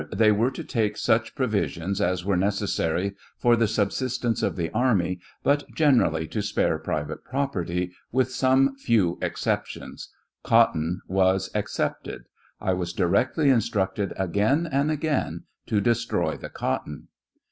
They 0.11 0.31
were 0.31 0.49
to 0.49 0.63
take 0.63 0.97
such 0.97 1.35
provisions 1.35 2.01
as 2.01 2.25
were 2.25 2.35
neces 2.35 2.69
sary 2.69 3.15
for 3.37 3.55
the 3.55 3.67
subsistence 3.67 4.41
of 4.41 4.55
the 4.55 4.71
army, 4.71 5.19
but 5.43 5.71
generally 5.75 6.27
to 6.29 6.41
spare 6.41 6.79
private 6.79 7.23
property, 7.23 7.93
with 8.11 8.31
some 8.31 8.75
few 8.77 9.19
exceptions; 9.21 10.09
cot 10.41 10.73
ton 10.73 11.01
was 11.07 11.51
excepted; 11.53 12.23
1 12.57 12.79
was 12.79 12.93
directly 12.93 13.51
instructed 13.51 14.11
again 14.17 14.67
and 14.71 14.89
again 14.89 15.43
to 15.67 15.79
destroy 15.79 16.35
the 16.35 16.49
cotton. 16.49 17.09